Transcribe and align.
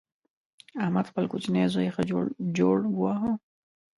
احمد 0.83 1.05
خپل 1.11 1.23
کوچنۍ 1.31 1.63
زوی 1.73 1.87
ښه 1.95 2.01
جوړ 2.11 2.23
جوړ 2.57 2.77
وواهه. 2.97 3.31